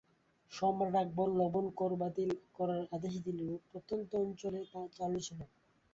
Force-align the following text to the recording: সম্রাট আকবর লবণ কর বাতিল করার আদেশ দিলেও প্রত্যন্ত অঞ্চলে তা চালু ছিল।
সম্রাট 0.51 0.95
আকবর 1.01 1.27
লবণ 1.39 1.65
কর 1.79 1.91
বাতিল 2.01 2.29
করার 2.57 2.81
আদেশ 2.95 3.13
দিলেও 3.25 3.53
প্রত্যন্ত 3.69 4.11
অঞ্চলে 4.23 4.59
তা 4.65 4.81
চালু 4.97 5.19
ছিল। 5.27 5.39